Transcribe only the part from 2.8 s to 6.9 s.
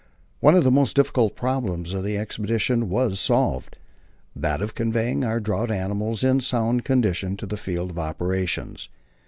was solved that of conveying our draught animals in sound